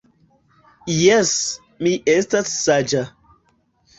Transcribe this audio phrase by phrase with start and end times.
[0.93, 1.33] Jes,
[1.87, 3.03] mi estas saĝa